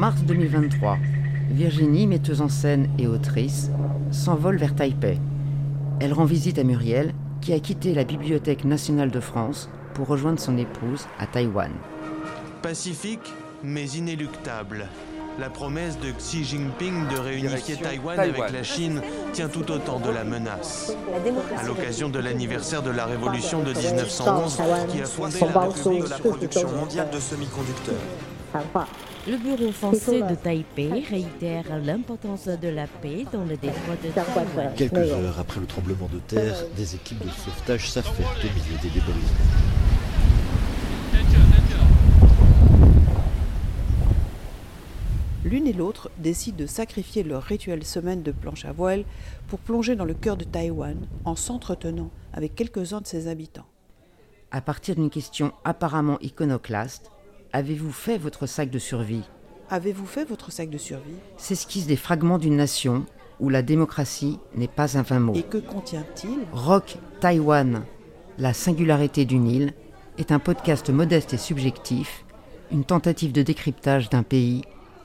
[0.00, 0.96] mars 2023,
[1.50, 3.70] Virginie, metteuse en scène et autrice,
[4.10, 5.18] s'envole vers Taipei.
[6.00, 7.12] Elle rend visite à Muriel,
[7.42, 11.70] qui a quitté la Bibliothèque nationale de France pour rejoindre son épouse à Taïwan.
[12.62, 13.30] Pacifique,
[13.62, 14.86] mais inéluctable.
[15.38, 19.02] La promesse de Xi Jinping de réunifier Taïwan, avec la Chine
[19.34, 20.94] tient tout autant de la menace.
[21.58, 26.08] À l'occasion de l'anniversaire de la révolution de 1911, qui a fondé la République de
[26.08, 28.29] la production mondiale de semi-conducteurs.
[29.28, 34.72] Le bureau français de Taipei réitère l'importance de la paix dans le détroit de Taïwan.
[34.76, 38.88] Quelques heures après le tremblement de terre, des équipes de sauvetage s'affairent au milieu des
[38.88, 39.12] débris.
[45.44, 49.04] L'une et l'autre décident de sacrifier leur rituelle semaine de planche à voile
[49.48, 53.66] pour plonger dans le cœur de Taïwan en s'entretenant avec quelques-uns de ses habitants.
[54.50, 57.10] À partir d'une question apparemment iconoclaste,
[57.52, 59.24] avez-vous fait votre sac de survie?
[59.70, 61.16] Avez-vous fait votre sac de survie?
[61.36, 63.06] S'esquissent des fragments d'une nation
[63.38, 65.34] où la démocratie n'est pas un vain mot.
[65.34, 66.40] Et que contient-il?
[66.52, 67.84] Rock Taïwan,
[68.38, 69.72] la singularité d'une île,
[70.18, 72.24] est un podcast modeste et subjectif,
[72.70, 74.62] une tentative de décryptage d'un pays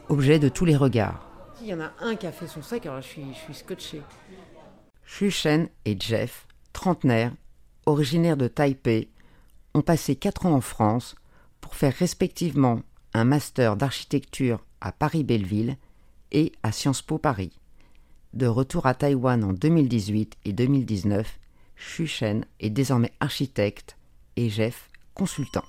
[0.09, 1.27] objet de tous les regards.
[1.61, 3.53] Il y en a un qui a fait son sac, alors je suis, je suis
[3.55, 4.01] scotché.
[5.85, 7.31] Et Jeff, trentenaires,
[7.85, 9.09] originaires de Taipei,
[9.73, 11.15] ont passé quatre ans en France
[11.75, 12.79] pour faire respectivement
[13.13, 15.75] un master d'architecture à Paris-Belleville
[16.31, 17.51] et à Sciences Po Paris.
[18.33, 21.37] De retour à Taïwan en 2018 et 2019,
[21.77, 23.97] Xu Shen est désormais architecte
[24.37, 25.65] et Jeff consultant.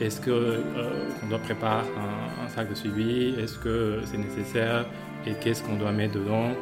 [0.00, 3.34] Est-ce qu'on euh, doit préparer un, un, sac de suivi?
[3.40, 4.86] Est-ce que c'est nécessaire?
[5.26, 6.52] Et qu'est-ce qu'on doit mettre dedans?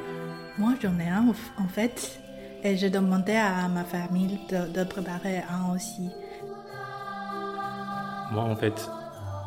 [0.56, 1.26] Moi, j'en ai un
[1.58, 2.18] en fait.
[2.62, 6.08] Et j'ai demandé à ma famille de, de, préparer un aussi.
[8.34, 8.90] Moi, en fait,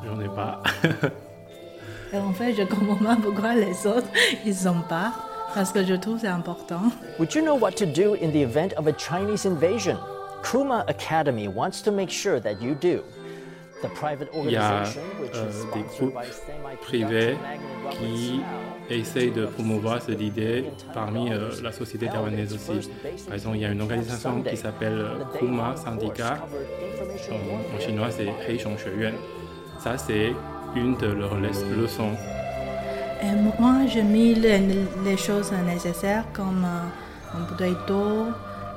[0.05, 0.63] j'en ai pas.
[2.13, 4.07] et en fait, je comprends pas pourquoi les autres,
[4.45, 5.13] ils ont pas.
[5.53, 6.91] Parce que je trouve c'est important.
[7.19, 9.97] Would you know what to do in the event of a Chinese invasion?
[10.43, 13.03] Kuma Academy wants to make sure that you do.
[14.33, 14.83] Il y a
[15.35, 16.17] euh, des groupes
[16.81, 17.37] privés
[17.91, 18.41] qui
[18.89, 22.89] essayent de promouvoir cette idée parmi euh, la société taïwanaise aussi.
[23.25, 25.05] Par exemple, il y a une organisation qui s'appelle
[25.37, 26.39] Kuma Syndicat.
[27.31, 29.13] En, en chinois, c'est Heishong Yuan.
[29.79, 30.33] Ça, c'est
[30.75, 32.11] une de leurs leçons.
[33.21, 34.59] Et moi, j'ai mis les,
[35.03, 38.27] les, choses nécessaires comme euh, un bouteille d'eau,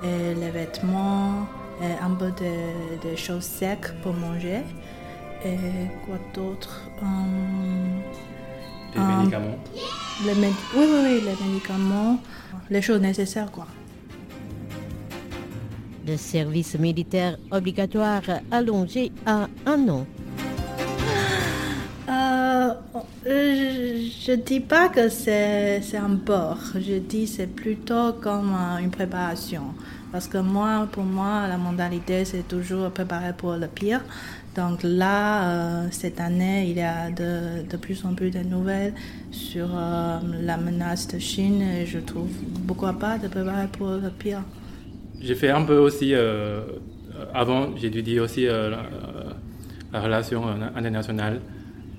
[0.03, 1.47] et les vêtements,
[1.82, 4.62] et un peu de, de choses secs pour manger.
[5.44, 5.56] Et
[6.06, 6.82] quoi d'autre?
[7.03, 8.03] Um,
[8.94, 9.59] Les um, médicaments
[10.26, 12.19] les Oui, oui, oui, les médicaments,
[12.70, 13.66] les choses nécessaires, quoi.
[16.06, 20.06] Le service militaire obligatoire allongé à un an.
[22.09, 22.75] Euh,
[23.25, 29.75] je ne dis pas que c'est un bord, je dis c'est plutôt comme une préparation.
[30.12, 34.00] Parce que moi, pour moi, la mentalité, c'est toujours préparer pour le pire.
[34.56, 35.44] Donc là,
[35.84, 38.93] euh, cette année, il y a de, plus en plus de nouvelles
[39.31, 42.31] sur euh, la menace de Chine et je trouve
[42.66, 44.43] pourquoi pas de préparer pour le pire.
[45.21, 46.62] J'ai fait un peu aussi, euh,
[47.32, 48.82] avant, j'ai étudié aussi la,
[49.92, 50.44] la, relation
[50.75, 51.41] internationale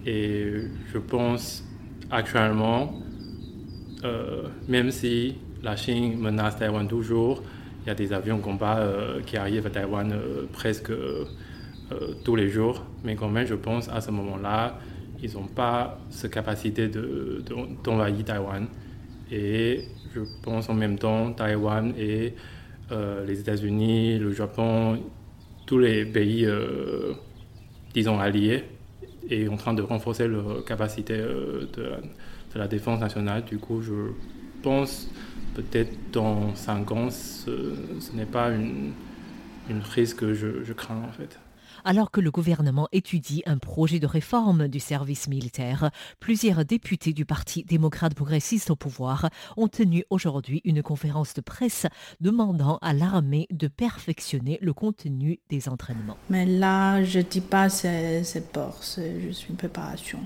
[0.06, 0.54] et
[0.92, 1.64] je pense
[2.10, 2.94] actuellement,
[4.68, 7.44] même si la Chine menace Taïwan toujours,
[7.84, 11.26] il y a des avions combat euh, qui arrivent à Taïwan euh, presque euh,
[12.24, 14.80] tous les jours, mais quand même, je pense à ce moment-là,
[15.22, 18.68] ils n'ont pas cette capacité d'envahir de, Taïwan.
[19.32, 22.34] Et je pense en même temps, Taïwan et
[23.26, 25.00] les États-Unis, le Japon,
[25.66, 26.48] tous les pays,
[27.94, 28.64] disons, alliés,
[29.30, 33.44] est en train de renforcer leur capacité de, de la défense nationale.
[33.46, 34.12] Du coup, je
[34.64, 35.10] pense
[35.56, 38.94] peut-être dans 5 ans, ce, ce n'est pas une,
[39.70, 41.40] une crise que je, je crains en fait.
[41.84, 45.90] Alors que le gouvernement étudie un projet de réforme du service militaire,
[46.20, 51.88] plusieurs députés du Parti démocrate progressiste au pouvoir ont tenu aujourd'hui une conférence de presse
[52.20, 56.18] demandant à l'armée de perfectionner le contenu des entraînements.
[56.30, 60.20] Mais là, je ne dis pas c'est, c'est peur, c'est juste une préparation.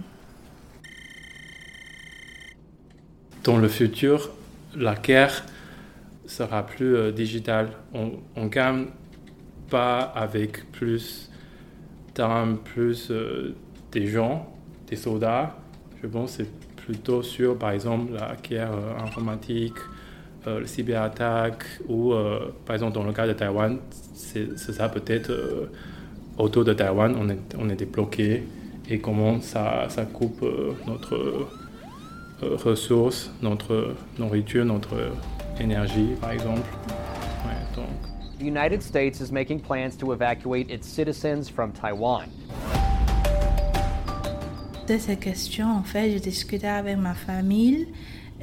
[3.44, 4.32] Dans le futur,
[4.76, 5.44] la guerre
[6.26, 7.70] sera plus euh, digitale.
[7.94, 8.88] On ne gagne
[9.70, 11.30] pas avec plus
[12.16, 13.56] d'armes, plus euh,
[13.92, 14.48] des gens,
[14.88, 15.58] des soldats.
[16.02, 19.78] Je pense c'est plutôt sur, par exemple, la guerre euh, informatique,
[20.48, 22.14] euh, le cyberattaque, ou
[22.66, 23.80] par exemple dans le cas de Taïwan,
[24.14, 25.32] c'est ça peut-être
[26.38, 28.44] autour de Taïwan, on, est, on était bloqué
[28.88, 30.46] et comment ça, ça coupe
[30.86, 31.48] notre
[32.42, 35.12] ressources, notre nourriture, notre
[35.60, 36.70] énergie, par exemple.
[37.46, 37.88] Ouais, donc.
[38.40, 42.26] The United States is making plans to evacuate its citizens from Taiwan.
[44.88, 47.88] De ces questions, en fait, j'ai discuté avec ma famille.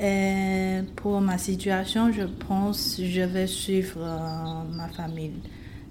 [0.00, 5.35] Et pour ma situation, je pense que je vais suivre euh, ma famille.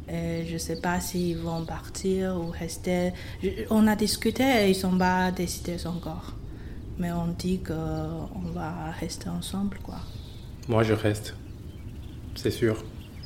[0.09, 3.13] Et je ne sais pas s'ils vont partir ou rester.
[3.69, 6.33] on a discuté et ils ne sont pas décidés encore.
[7.01, 9.95] Mais on dit qu'on va rester ensemble, quoi.
[10.67, 11.35] Moi, je reste.
[12.35, 12.75] C'est sûr.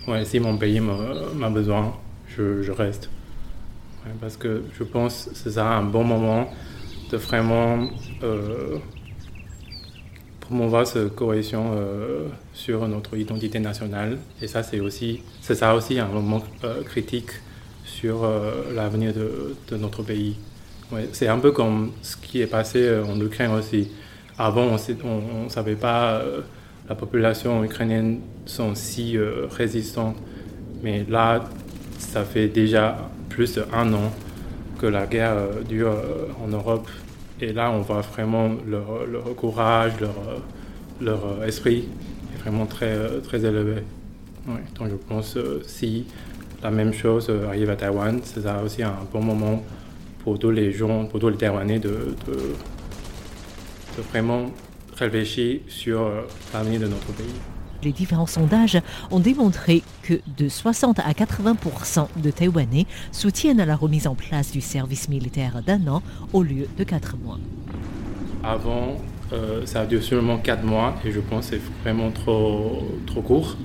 [0.07, 1.93] Ouais, si mon pays m'a besoin,
[2.29, 3.09] je, reste.
[4.21, 6.49] parce que je pense que c'est un bon moment
[7.11, 7.89] de vraiment
[8.23, 8.77] euh,
[10.39, 14.19] promouvoir cette cohésion euh, sur notre identité nationale.
[14.41, 17.31] Et ça, c'est aussi, aussi un moment euh, critique
[17.83, 20.37] sur euh, l'avenir de, notre pays.
[21.11, 23.89] C'est un peu comme ce qui est passé en Ukraine aussi.
[24.37, 24.67] Avant,
[25.03, 26.21] on ne savait pas
[26.87, 29.17] la population ukrainienne sont si
[29.57, 30.15] résistante.
[30.83, 31.43] Mais là,
[31.97, 32.97] ça fait déjà
[33.29, 34.11] plus d'un an
[34.79, 35.37] que la guerre
[35.67, 35.95] dure
[36.43, 36.87] en Europe
[37.41, 38.85] et là, on voit vraiment leur,
[39.35, 40.15] courage, leur,
[41.01, 41.89] leur, esprit
[42.33, 43.83] est vraiment très, très élevé.
[44.47, 46.05] donc je pense euh, si
[46.63, 49.61] la même chose euh, arrive à Taïwan, c'est aussi un bon moment
[50.25, 54.47] pour tous les gens, pour tous les Taïwanais de, de, de vraiment
[54.97, 57.27] réfléchir sur euh, l'avenir de notre pays.
[57.83, 58.81] Les différents sondages
[59.11, 64.61] ont démontré que de 60 à 80% de Taïwanais soutiennent la remise en place du
[64.61, 66.01] service militaire d'un an
[66.33, 67.37] au lieu de 4 mois.
[68.43, 68.97] Avant,
[69.31, 73.21] euh, ça a duré seulement 4 mois et je pense que c'est vraiment trop, trop
[73.21, 73.57] court.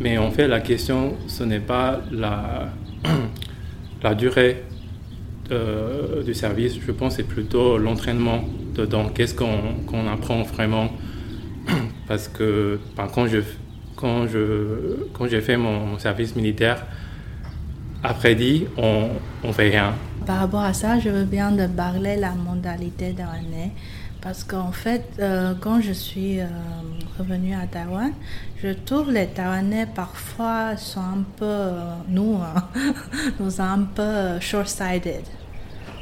[0.00, 2.72] Mais en fait, la question, ce n'est pas la,
[4.02, 4.64] la durée
[5.50, 8.44] euh, du service, je pense c'est plutôt l'entraînement
[8.74, 9.06] dedans.
[9.14, 10.88] Qu'est-ce qu'on apprend vraiment?
[12.08, 13.38] Parce que quand je
[13.96, 16.86] quand je quand j'ai fait mon, service militaire
[18.02, 19.08] après dit on
[19.42, 19.94] on fait rien.
[20.26, 23.72] Par rapport à ça, je veux bien de parler la modalité d'année
[24.20, 26.46] parce qu'en fait, euh, quand je suis euh,
[27.18, 28.12] revenue à Taïwan,
[28.62, 32.68] je trouve les Taïwanais parfois sont un peu, euh, nous, hein,
[33.40, 35.22] nous sommes un peu short-sighted,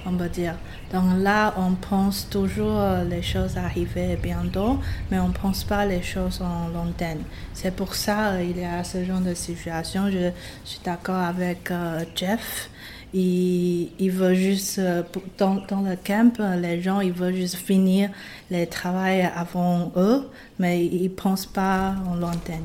[0.07, 0.55] on peut dire.
[0.93, 4.79] Donc là, on pense toujours les choses arriver bientôt,
[5.11, 7.23] mais on ne pense pas les choses en long terme.
[7.53, 10.11] C'est pour ça qu'il y a ce genre de situation.
[10.11, 10.31] Je
[10.65, 12.71] suis d'accord avec euh, Jeff.
[13.15, 15.03] Il, il, veut juste, euh,
[15.39, 18.11] dans, dans, le camp, les gens, ils veulent juste finir
[18.51, 20.29] le travail avant eux,
[20.59, 22.65] mais ils ne pensent pas en terme.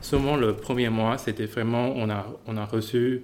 [0.00, 3.22] Seulement le premier mois, c'était vraiment, on a, on a reçu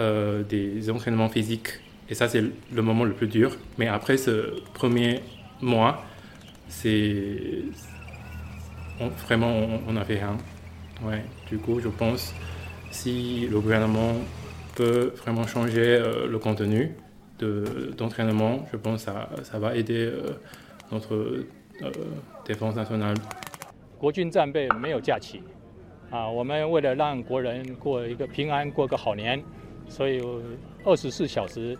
[0.00, 2.42] euh, des entraînements physiques et ça, c'est
[2.72, 3.56] le moment le plus dur.
[3.78, 5.20] Mais après ce premier
[5.62, 6.04] mois,
[6.68, 7.62] c'est.
[9.26, 10.36] vraiment, on n'a fait rien.
[11.02, 11.24] Ouais.
[11.48, 12.34] Du coup, je pense
[12.90, 14.12] si le gouvernement
[14.75, 16.95] peut vraiment changer euh, le contenu
[17.97, 20.33] d'entraînement, je pense que ça, ça va aider euh,
[20.91, 21.91] notre euh,
[22.45, 23.15] défense nationale.
[23.97, 25.41] 国军战备没有假期
[26.09, 29.43] 啊，我们为了让国人过一个平安、过个好年，
[29.87, 30.21] 所以
[30.83, 31.77] 二十四小时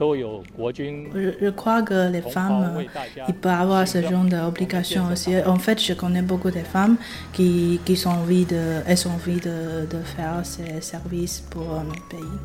[0.00, 2.84] je, crois que les femmes,
[3.28, 5.34] ils peuvent avoir ce genre d'obligation aussi.
[5.46, 6.96] En fait, je connais beaucoup de femmes
[7.32, 12.08] qui, qui sont envie de, elles ont envie de, de faire ces services pour notre
[12.08, 12.38] pays.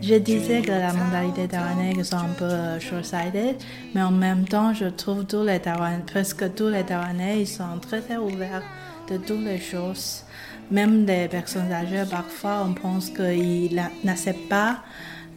[0.00, 3.56] Je disais que la mentalité taïwanaise est un peu short-sighted,
[3.94, 7.78] mais en même temps, je trouve tous les Taïwanais, presque tous les Taïwanais, ils sont
[7.80, 8.62] très, très ouverts
[9.08, 10.24] de toutes les choses.
[10.70, 14.78] Même des personnes âgées, parfois, on pense qu'ils n'acceptent pas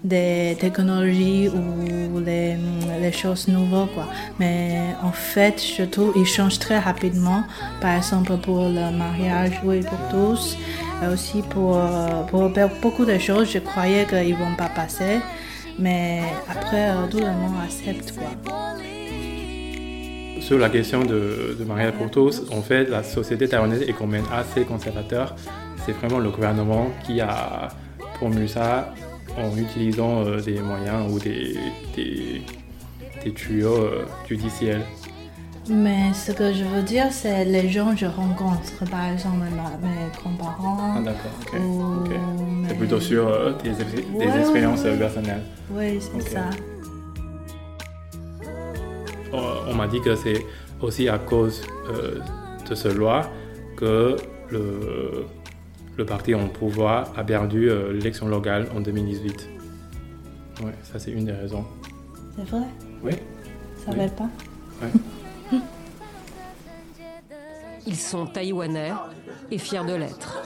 [0.04, 3.88] des technologies ou les, choses nouvelles.
[3.94, 4.08] Quoi.
[4.40, 7.44] Mais en fait, je qu'ils changent très rapidement.
[7.80, 10.58] Par exemple, pour le mariage, oui, pour tous.
[11.04, 11.80] Et aussi pour,
[12.82, 15.20] beaucoup de choses, je croyais qu'ils ne vont pas passer.
[15.80, 18.14] Mais après, tout le monde accepte.
[18.14, 18.61] Quoi.
[20.52, 24.66] Sur la question de, de tous, en fait, la société taïwanaise est quand même assez
[24.66, 25.34] conservateur.
[25.86, 27.70] C'est vraiment le gouvernement qui a
[28.16, 28.94] promu ça
[29.38, 31.56] en utilisant euh, des moyens ou des,
[31.96, 32.42] des,
[33.24, 34.82] des tuyaux euh, judiciaires.
[35.70, 40.12] Mais ce que je veux dire, c'est les gens que je rencontre, par exemple mes
[40.18, 40.96] grands-parents.
[40.98, 42.12] Ah, d'accord, ok.
[42.68, 45.44] C'est plutôt sur euh, des, des expériences personnelles.
[45.74, 46.50] Oui, c'est ça.
[49.72, 50.46] On m'a dit que c'est
[50.82, 51.62] aussi à cause
[52.70, 53.30] de cette loi
[53.78, 54.16] que
[54.50, 55.26] le,
[55.98, 59.50] le parti en pouvoir a perdu l'élection locale en 2018.
[60.64, 61.66] Ouais, ça c'est une des raisons.
[62.36, 62.66] C'est vrai?
[63.04, 63.14] Oui.
[63.86, 64.30] Ça ne pas?
[64.82, 65.60] Ouais.
[67.88, 68.92] Ils sont taïwanais
[69.50, 70.38] et fiers de l'être.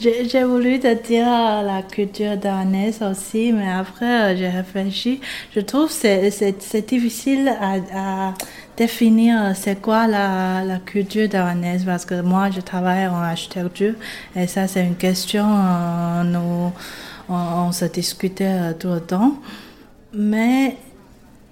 [0.00, 5.20] J'ai voulu te dire la culture taïwanaise aussi, mais après j'ai réfléchi.
[5.52, 8.34] Je trouve que c'est difficile à,
[8.76, 13.94] définir c'est quoi la, culture taïwanaise parce que moi je travaille en architecture
[14.36, 16.72] et ça c'est une question, euh, nous,
[17.28, 19.34] on, se discutait euh, tout le temps.
[20.12, 20.76] Mais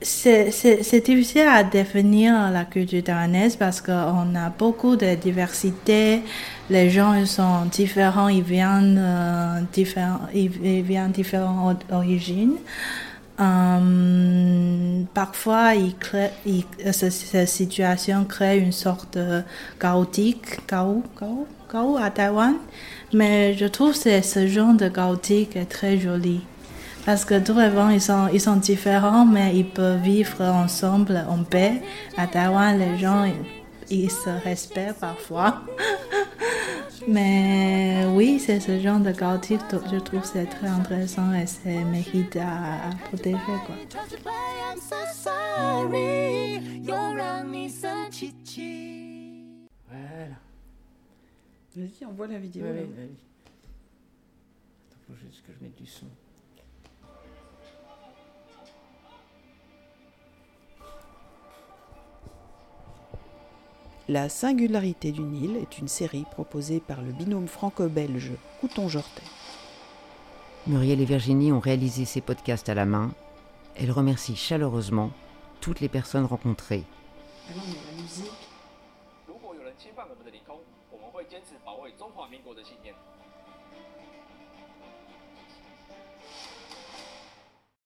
[0.03, 6.23] c'est difficile à définir la culture taïwanaise parce qu'on a beaucoup de diversité.
[6.69, 10.51] Les gens ils sont différents, ils viennent, euh, différents, ils,
[11.13, 12.57] différentes origines.
[13.41, 16.31] Euh, parfois, il crée,
[16.93, 19.43] cette situation crée une sorte de
[19.79, 22.55] chaotique, chaos, chaos, chaos à Taïwan.
[23.13, 26.41] Mais je trouve que ce genre de chaotique est très joli.
[27.07, 31.25] Parce que tous les gens, ils sont, ils sont différents, mais ils peuvent vivre ensemble
[31.29, 31.81] en paix.
[32.17, 33.33] À Taïwan, les gens,
[33.89, 35.63] ils, se respectent parfois.
[37.09, 42.37] mais oui, c'est ce genre de chaotique, je trouve c'est très intéressant et c'est mérite
[42.39, 43.39] à, protéger.
[43.67, 43.77] Quoi.
[49.89, 50.37] Voilà.
[51.77, 52.65] Vas-y, envoie la vidéo.
[52.67, 53.05] Oui, oui.
[54.91, 56.07] Attends, faut juste que je mette du son.
[64.09, 69.25] La singularité du Nil est une série proposée par le binôme franco-belge Couton-Jortet.
[70.69, 73.11] Muriel et Virginie ont réalisé ces podcasts à la main.
[73.75, 75.11] Elles remercient chaleureusement
[75.61, 76.85] toutes les personnes rencontrées.
[77.51, 78.31] Alors, la musique.